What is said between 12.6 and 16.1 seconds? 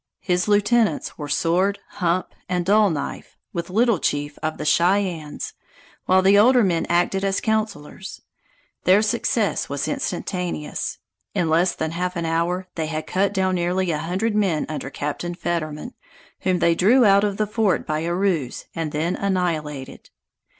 they had cut down nearly a hundred men under Captain Fetterman,